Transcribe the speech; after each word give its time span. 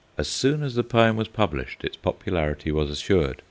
As 0.17 0.27
soon 0.27 0.63
as 0.63 0.73
the 0.73 0.83
poem 0.83 1.15
was 1.15 1.27
published 1.27 1.83
its 1.83 1.95
popularity 1.95 2.71
was 2.71 2.89
assured. 2.89 3.37